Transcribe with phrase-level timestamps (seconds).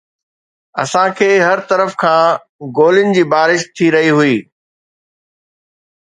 [0.83, 2.39] اسان تي هر طرف کان
[2.77, 4.37] گولين جي بارش ٿي رهي هئي